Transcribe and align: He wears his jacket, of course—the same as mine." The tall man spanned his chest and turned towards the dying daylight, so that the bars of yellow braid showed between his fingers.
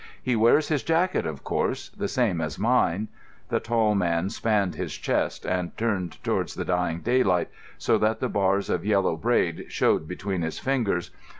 He 0.19 0.35
wears 0.35 0.69
his 0.69 0.81
jacket, 0.81 1.27
of 1.27 1.43
course—the 1.43 2.07
same 2.07 2.41
as 2.41 2.57
mine." 2.57 3.07
The 3.49 3.59
tall 3.59 3.93
man 3.93 4.31
spanned 4.31 4.73
his 4.73 4.95
chest 4.97 5.45
and 5.45 5.77
turned 5.77 6.13
towards 6.23 6.55
the 6.55 6.65
dying 6.65 7.01
daylight, 7.01 7.49
so 7.77 7.99
that 7.99 8.19
the 8.19 8.27
bars 8.27 8.67
of 8.71 8.83
yellow 8.83 9.15
braid 9.15 9.65
showed 9.69 10.07
between 10.07 10.41
his 10.41 10.57
fingers. 10.57 11.11